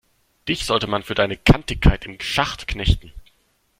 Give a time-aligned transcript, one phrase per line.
[0.47, 3.13] Dich sollte man für deine Kantigkeit im Schacht knechten!